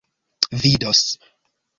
vidos 0.59 1.03